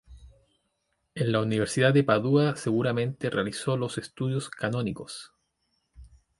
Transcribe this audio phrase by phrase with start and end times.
[1.13, 5.31] En la Universidad de Padua seguramente realizó los estudios canónicos.